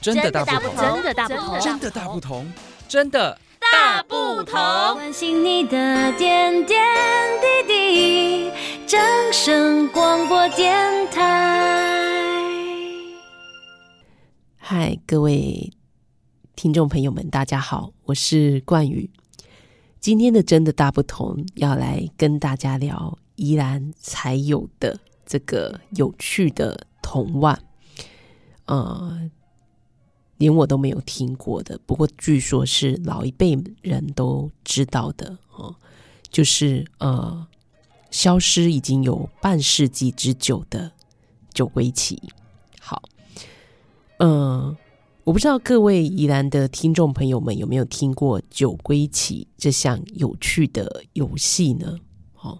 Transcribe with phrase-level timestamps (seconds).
[0.00, 2.52] 真的大不同，真的大不同，真的大不同，
[2.88, 4.54] 真的大不同。
[4.94, 6.80] 关心你的点点
[7.66, 8.50] 滴滴，
[8.86, 9.00] 掌
[9.32, 12.40] 声广播电台。
[14.56, 15.72] 嗨，各位
[16.54, 19.10] 听众朋友们，大家好，我是冠宇。
[19.98, 27.60] 今天的真的大不同，要来跟大家聊宜兰才有的这个有趣的童玩，
[28.66, 29.28] 呃。
[30.38, 35.74] 连我都没有听过的，不过据说是老一辈人都知道的哦，
[36.30, 37.46] 就是呃，
[38.10, 40.90] 消失已经有半世纪之久的
[41.52, 42.22] 酒归期。
[42.80, 43.02] 好，
[44.18, 44.76] 嗯、
[45.24, 51.98] 我不知道各位宜兰的听众朋友们有没有听过酒归期这项有趣的游戏呢？
[52.40, 52.58] 哦，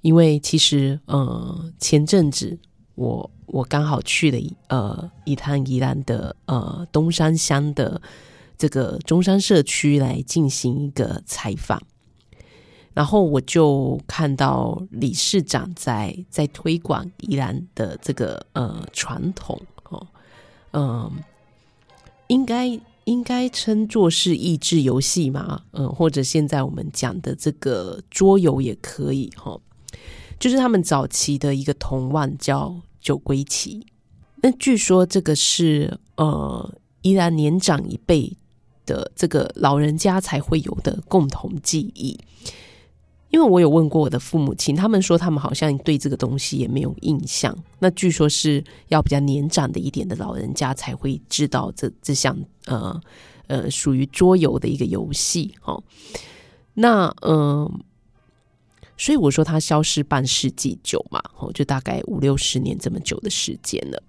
[0.00, 2.58] 因为其实呃，前阵子
[2.96, 3.30] 我。
[3.48, 8.02] 我刚好去了呃一趟宜兰的呃东山乡的
[8.58, 11.80] 这个中山社区来进行一个采访，
[12.92, 19.58] 然后我就看到理事长在在推广宜兰的这个呃传统
[19.90, 20.04] 哦，
[20.72, 21.12] 嗯、
[22.26, 22.66] 应该
[23.04, 29.60] 应该称作是益智游戏嘛，嗯、呃，或者现在我们讲的这个桌游也可以哈、哦，
[30.40, 32.74] 就是他们早期的一个童玩叫。
[33.06, 33.86] 就归期，
[34.42, 38.36] 那据说这个是呃，依然年长一辈
[38.84, 42.18] 的这个老人家才会有的共同记忆。
[43.30, 47.56] 因为我有问过我的父母亲，他们说他们好像对这个东西也没有印象。
[47.78, 53.00] 那据说是要比较年长的一点的老人家才会知道这这项呃
[53.46, 55.80] 呃属于桌游的一个游戏哦。
[56.74, 57.70] 那嗯。
[58.98, 64.02] 所以我说它消失半世纪久嘛，哦，就大概五六十年这么久的时间了。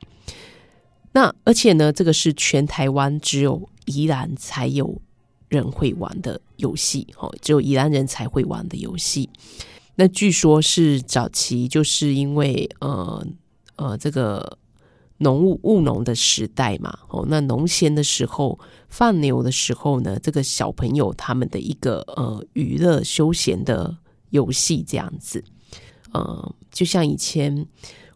[1.12, 5.02] 那而且呢，这个是全台湾只有宜兰才有
[5.50, 9.30] 人会玩的游戏，哦，只有宜兰人才会玩的游戏。
[9.96, 13.28] 那据说是早期就是因为呃
[13.76, 14.58] 呃这个
[15.18, 23.98] 农务务农的时代嘛，哦，那农闲的时候放牛的时候呢，这个小朋友他们的一个呃娱乐休闲的。
[24.30, 25.44] 游戏这样子，
[26.12, 27.66] 呃，就像以前，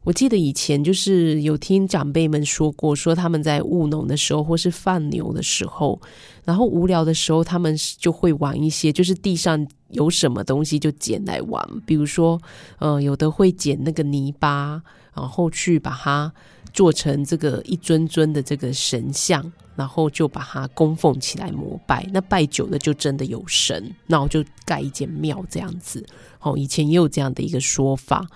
[0.03, 6.01] 我记得以前就是有听长辈们说过，说他们在务农的时候或是放牛的时候，
[6.43, 12.41] 然后无聊的时候，他们就会玩一些，就是地上有什么东西就捡来玩，比如说，
[12.79, 14.81] 呃，有的会捡那个泥巴，
[15.13, 16.33] 然后去把它
[16.73, 19.51] 做成这个一尊尊的这个神像。
[19.73, 26.05] 然后就把它供奉起来膜拜，那拜久了就真的有神，然后就盖一间庙这样子。
[26.41, 28.27] 哦，以前也有这样的一个说法。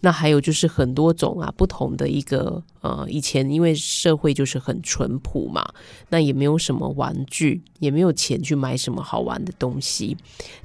[0.00, 5.66] 那还有就是很多种啊，不同的一个呃，以前因为社会就是很淳朴嘛，
[6.10, 10.16] 那也没有什么玩具，也没有钱去买什么好玩的东西。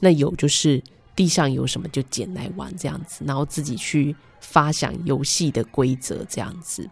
[0.01, 0.83] 那有就是
[1.15, 6.88] 地上有什么就捡来玩这样子，然后自己去发想游戏的规则这样子。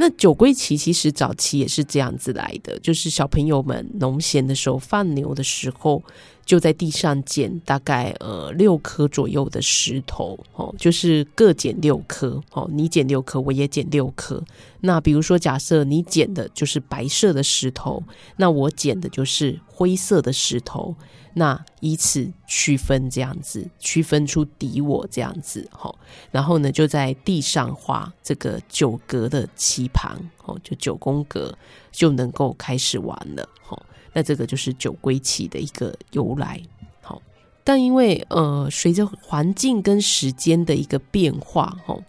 [0.00, 6.00] 那酒归期其实早期也是这样子来的，就是小朋友们农闲的时候放牛的时候，
[6.46, 14.40] 就在地上捡大概呃六颗左右的石头哦，就是各捡六颗哦，你捡六颗，我也捡六颗。
[14.82, 18.00] 那比如说，假设你捡的就是白色的石头，
[18.36, 20.94] 那我捡的就是灰色的石头。
[21.38, 25.94] 那以此区分，这样子区分出敌我这样子，齁，
[26.32, 31.56] 然后呢，就在地上画这个九格的棋盘，哦，就九宫格
[31.92, 33.78] 就能够开始玩了，齁。
[34.12, 36.60] 那这个就是九归棋的一个由来，
[37.04, 37.16] 齁。
[37.62, 42.02] 但因为呃，随着环境跟时间的一个变化，齁，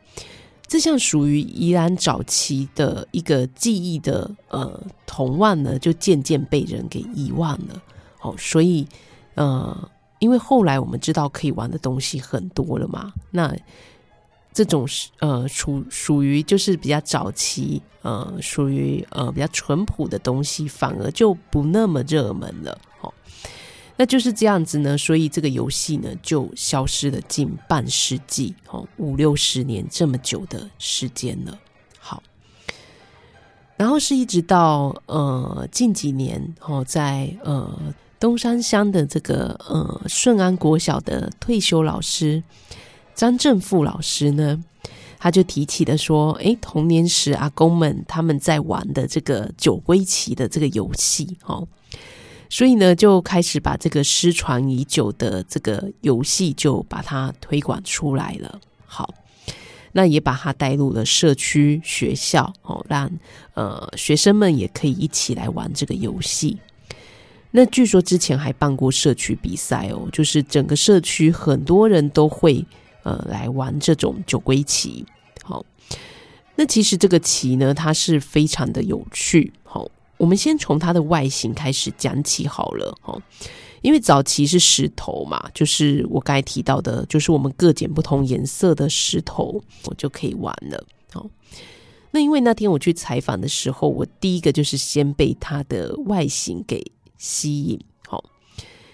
[0.66, 7.80] 这项属于宜兰早期的一个记忆的呃童玩呢，就渐渐被人给遗忘了，
[8.20, 8.88] 齁，所以。
[9.40, 9.90] 呃，
[10.20, 13.56] 因为后来我们知道可以玩的东西很多了嘛，那
[14.52, 23.14] 这种是呃属属于就是比较早期呃属于呃比较淳朴的东西，反而就不那么热门了哦。
[23.96, 31.58] 那就是这样子呢，所以这个游戏呢就消失了近半世纪哦，五六十年这么久的时间了。
[31.98, 32.22] 好，
[33.78, 37.94] 然后是一直到呃近几年哦，在呃。
[38.20, 42.44] 东山乡的这个呃顺安国小的退休老师
[43.16, 44.62] 张正富老师呢，
[45.18, 51.68] 他就提起了说，诶，童年时阿公们他们在玩的这个酒归棋的这个游戏，哦，
[52.50, 58.60] 所以呢就开始把这个失传已久的这个游戏就把它推广出来了。
[58.86, 59.14] 好，
[59.94, 63.10] 那也把它带入了社区学校哦，让
[63.54, 66.58] 呃学生们也可以一起来玩这个游戏。
[67.52, 72.64] 那据说之前还办过社区比赛哦，就是整个社区很多人都会
[73.04, 75.04] 呃来玩这种酒归棋。
[75.44, 75.66] 好，
[76.56, 79.52] 那其实这个棋呢，它是非常的有趣。
[79.64, 82.96] 好，我们先从它的外形开始讲起好了。
[83.02, 83.20] 好，
[83.82, 90.86] 因为早期是石头嘛，就是我刚才提到的，就是我们各捡不同颜色的石头，我就可以玩了。
[91.12, 91.26] 好，
[92.12, 96.86] 那因为那天我去采访的时候，我第一个就是先被它的外形给
[97.20, 98.24] 吸引，好，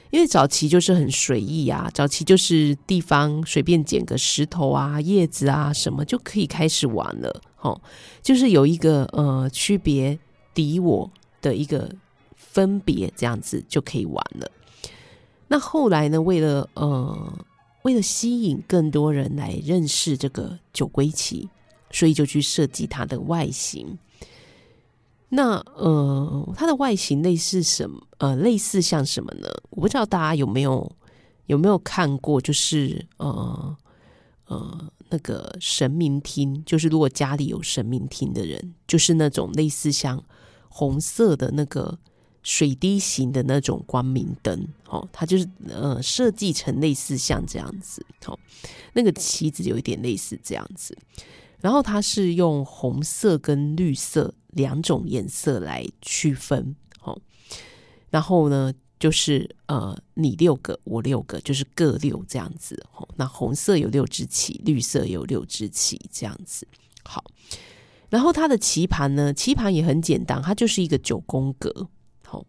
[0.09, 7.79] 因为早期就是很随意啊，早期就是地方随便捡个石头啊、叶子啊什么就可以开始玩了，好，
[8.23, 10.17] 就是有一个呃区别
[10.55, 11.89] 敌我的一个
[12.35, 14.49] 分别，这样子就可以玩了。
[15.47, 17.45] 那后来呢，为了呃
[17.83, 21.47] 为了吸引更多人来认识这个酒归棋，
[21.91, 23.99] 所以就去设计它的外形。
[25.29, 28.01] 那呃，它的外形类似什么？
[28.19, 29.49] 呃，类似像什么呢？
[29.71, 30.89] 我不知道大家有没有
[31.47, 33.77] 有没有看过，就是呃
[34.45, 40.23] 呃那个神明厅，就是如果家里有神明厅的人，就是那种类似像
[40.69, 41.97] 红色的那个
[42.43, 48.39] 水滴形的那种光明灯，哦，它就是呃设计成类似像这样子，哦，
[48.93, 50.95] 那个棋子有一点类似这样子。
[51.61, 57.19] 然后它是用红色跟绿色两种颜色来区分，哦，
[58.09, 66.67] 然后呢，就是呃，你六个，我六个，就是各六这样子，哦，那红色有六只棋，绿色有六只棋，这样子，
[67.03, 67.23] 好。
[68.09, 71.89] 然后它的棋盘呢，棋盘也很简单，它就是一个九宫格，
[72.23, 72.45] 好。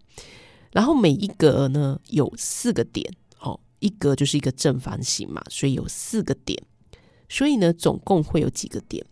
[0.72, 3.10] 然后每一格呢有四个点，
[3.40, 6.62] 哦，一格就是一个正方形嘛，所以有四个点。
[7.28, 9.04] 所以呢，总共会有几个点？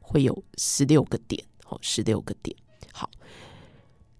[0.00, 2.56] 会有十六个点，好，十六个点。
[2.92, 3.10] 好，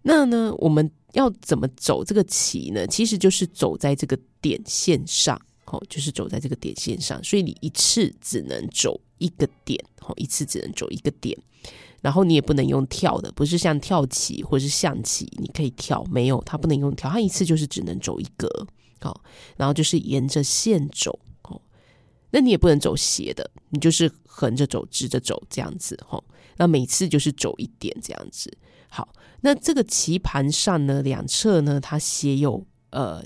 [0.03, 2.85] 那呢，我们要怎么走这个棋呢？
[2.87, 7.23] 其实就是走在这个点线上，好，就是走在这个点线上。
[7.23, 11.39] 所以你一次只能走一个点，好，一次只能走一个点。
[12.03, 18.49] 然后你也不能用跳的，不是像跳棋或是象棋，你可以跳，没有，它不能用跳，它一次就是只能走一格，
[19.01, 19.23] 好，
[19.57, 21.19] 然后就是沿着线走。
[22.31, 26.23] 那你也不能走斜的，你就是横着走、直着走这样子哈。
[26.57, 28.51] 那每次就是走一点这样子。
[28.89, 29.09] 好，
[29.43, 33.23] 那这个棋盘上呢，两侧呢，它写有呃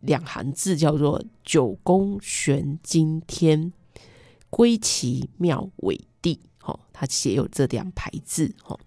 [0.00, 3.72] 两行字，叫做“九宫悬金天，
[4.50, 6.40] 归其庙尾地”。
[6.64, 8.78] 哦，它写有这两排字，哦，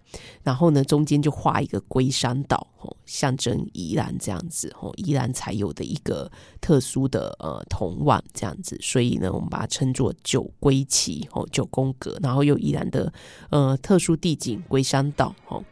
[0.42, 13.12] 然后呢，中间就画一个龟山岛，哦，象征宜兰这样子，哦，宜兰才有的一个特殊的呃铜碗这样子，所以呢，我们把它称作九归期，哦，九宫格，然后又宜兰的
[13.50, 15.62] 呃特殊地景龟山岛，哦，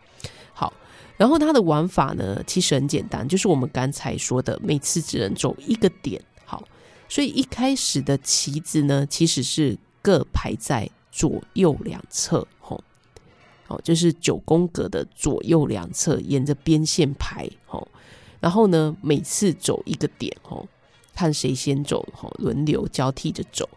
[0.52, 0.72] 好，
[1.16, 6.62] 然后它的玩法呢，其实很简单，就是我们刚才说的，每次只能走一个点，好，
[7.08, 10.90] 所以一开始的棋子呢，其实是各排在。
[11.16, 12.78] 左右两侧，吼，
[13.68, 17.86] 哦就是九宫格的左右两侧，沿着边线排，哦，
[18.40, 20.66] 然后呢，每次走一个点，哦，
[21.14, 23.68] 看谁先走，吼，轮流交替着走。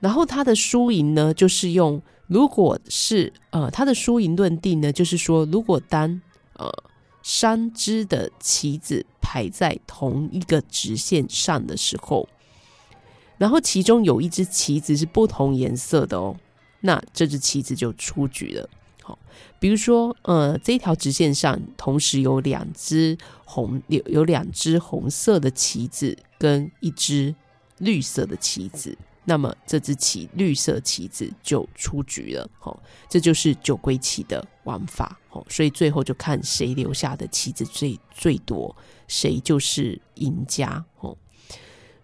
[0.00, 6.20] 然后他的输赢呢，就是用，如果是呃，他的输赢论定呢，就是说，如果当
[6.54, 6.72] 呃
[7.22, 12.28] 三只的棋子排在同一个直线上的时候。
[13.36, 16.36] 然后其中有一只棋子是不同颜色的哦，
[16.80, 18.68] 那这只棋子就出局了。
[19.58, 27.34] 比如说，呃，这条直线上同时有两只红有有两只红色的棋子跟一只
[27.78, 32.48] 绿色的棋子，那么这只棋绿色棋子就出局了。
[32.58, 35.18] 好，这就是酒归棋的玩法。
[35.28, 38.74] 好，所以最后就看谁留下的棋子最最多，
[39.06, 40.84] 谁就是赢家。
[41.00, 41.16] 哦。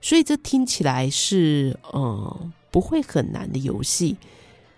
[0.00, 4.16] 所以这听起来是嗯不会很难的游戏，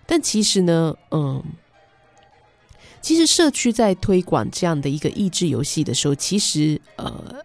[0.07, 1.43] 但其实呢，嗯，
[3.01, 7.35] 其实社区在推广这样的一个益智游戏的时候，其实呃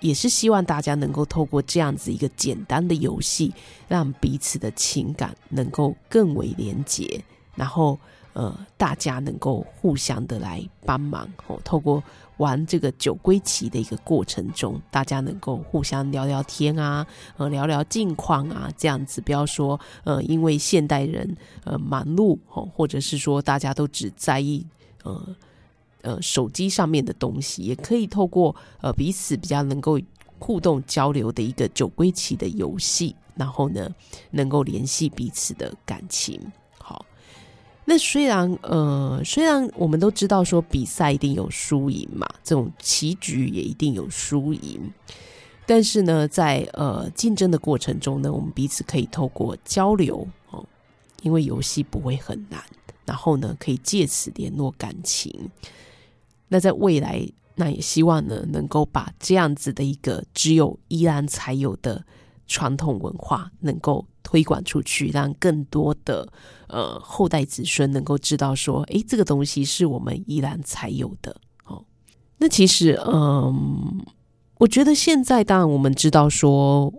[0.00, 3.52] 也是希望大家能够透过这样子一个简单的游戏，
[3.88, 7.22] 让彼此的情感能够更为连结，
[7.54, 7.98] 然后
[8.32, 12.02] 呃大家能够互相的来帮忙哦，透过。
[12.38, 17.06] 玩这个酒归棋的一个过程中，大家能够互相聊聊天啊，
[17.36, 24.66] 呃，聊聊近况啊，这样子，不要说呃，因为现代人呃忙碌哦，或者是说大家都只在意
[25.02, 25.36] 呃
[26.02, 29.98] 呃手机上面的东西，也可以透过呃彼此比较能够
[30.38, 33.88] 互动交流的一个酒归棋的游戏然后呢，
[34.30, 36.40] 能够联系彼此的感情。
[36.78, 37.06] 好，
[37.84, 44.92] 那虽然呃，虽然我们都知道说比赛一定有输赢嘛，这种棋局也一定有输赢，
[45.64, 50.64] 但是呢，在呃竞争的过程中呢，我们彼此可以透过交流哦，
[51.22, 52.62] 因为游戏不会很难，
[53.04, 55.50] 然后呢，可以借此联络感情。
[56.48, 62.04] 那在未来，那也希望呢，能够把这样子的一个只有宜兰才有的
[62.46, 66.28] 传统文化，能够推广出去，让更多的
[66.68, 71.34] 呃后代子孙能够知道说，诶，这个东西是我们宜兰才有的。
[71.64, 71.82] 哦，
[72.36, 74.04] 那其实，嗯，
[74.58, 76.92] 我觉得现在当然我们知道说，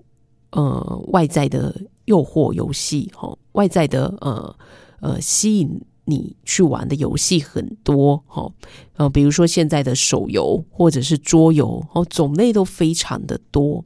[0.50, 4.56] 呃，外在的诱惑游戏，哈，外在的呃
[5.00, 5.80] 呃吸引。
[6.06, 8.52] 你去玩的游戏很多，哈，
[8.98, 13.86] 呃，比如说现在的手游或者是桌游，哦，种类都非常的多。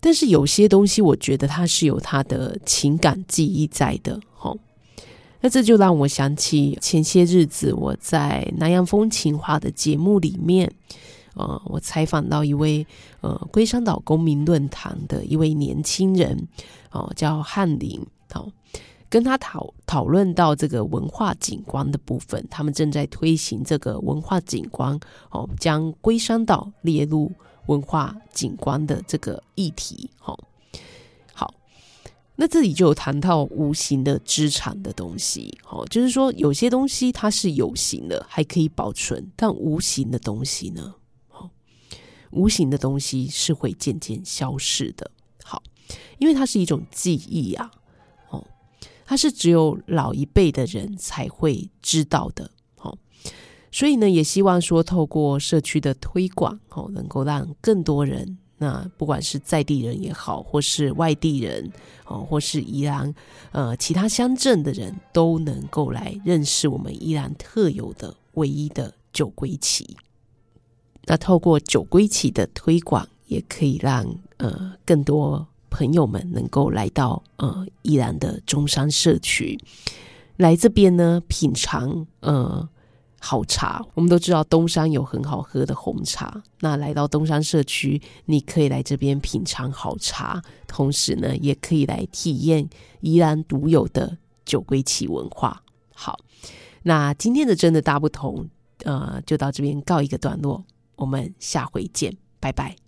[0.00, 4.56] 但是有些东西，我觉得它是有它的情感记忆在的，哈。
[5.40, 10.72] 那这就让我想起前些日子我在南洋风情话的节目里面，
[11.34, 12.84] 呃，我采访到一位
[13.20, 16.48] 呃龟山岛公民论坛的一位年轻人，
[16.90, 18.50] 哦，叫翰林，好。
[19.10, 24.98] 跟他讨讨论到这个文化景观的部分，他们正在推行这个文化景观
[25.30, 27.32] 哦，将龟山岛列入
[27.66, 30.10] 文化景观的这个议题。
[30.24, 30.38] 哦，
[31.32, 31.54] 好，
[32.36, 35.58] 那这里就有谈到无形的资产的东西。
[35.70, 40.94] 哦，就是说有些东西它是有形的，还可以保存，但无形的东西呢？
[41.30, 41.48] 哦，
[42.30, 45.10] 无形的东西是会渐渐消失的。
[45.42, 45.62] 好，
[46.18, 47.70] 因为它是一种记忆啊。
[49.10, 52.98] 它是只有老一辈的人才会知道的，哦，
[53.72, 61.72] 所以呢，也希望说透过社区的推广，哦，能够让更多人，那不管是在地人也好，或是外地人，
[62.04, 63.14] 哦，或是宜兰
[63.50, 69.96] 呃其他乡镇的人都能够来认识我们宜兰特有的唯一的九龟旗。
[71.06, 74.04] 那透过九龟旗的推广，也可以让
[74.36, 75.47] 呃更多。
[75.70, 79.58] 朋友们能够来到呃宜兰的中山社区，
[80.36, 82.68] 来这边呢品尝呃
[83.20, 83.84] 好茶。
[83.94, 92.68] 我们都知道东山有很好喝的红茶，那来到东山社区，你可以来这边品尝好茶，同时呢也可以来体验
[93.00, 95.62] 宜兰独有的酒龟旗文化。
[95.94, 96.18] 好，
[96.84, 98.48] 那今天的真的大不同，
[98.84, 100.64] 呃，就到这边告一个段落，
[100.96, 102.87] 我们下回见，拜拜。